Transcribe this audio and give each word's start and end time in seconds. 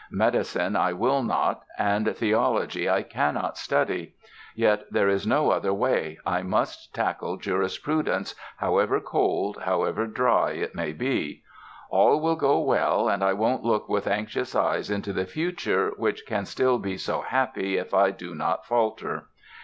Medicine 0.09 0.75
I 0.75 0.93
will 0.93 1.21
not 1.21 1.61
and 1.77 2.07
theology 2.17 2.89
I 2.89 3.03
cannot 3.03 3.55
study.... 3.55 4.15
Yet 4.55 4.85
there 4.91 5.07
is 5.07 5.27
no 5.27 5.51
other 5.51 5.75
way. 5.75 6.17
I 6.25 6.41
must 6.41 6.91
tackle 6.95 7.37
jurisprudence, 7.37 8.33
however 8.57 8.99
cold, 8.99 9.57
however 9.61 10.07
dry 10.07 10.53
it 10.53 10.73
may 10.73 10.91
be.... 10.93 11.43
All 11.91 12.19
will 12.19 12.35
go 12.35 12.59
well 12.61 13.07
and 13.09 13.23
I 13.23 13.33
won't 13.33 13.63
look 13.63 13.89
with 13.89 14.07
anxious 14.07 14.55
eyes 14.55 14.89
into 14.89 15.13
the 15.13 15.27
future 15.27 15.91
which 15.97 16.25
can 16.25 16.45
still 16.45 16.79
be 16.79 16.97
so 16.97 17.21
happy 17.21 17.77
if 17.77 17.93
I 17.93 18.09
do 18.09 18.33
not 18.33 18.65
falter". 18.65 19.27